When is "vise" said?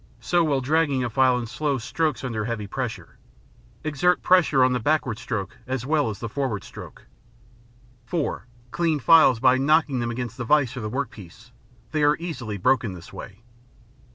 10.43-10.75